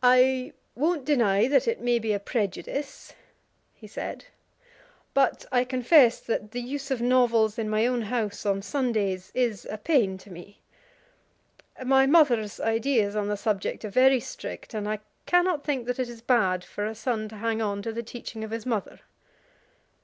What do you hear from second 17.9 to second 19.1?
the teaching of his mother."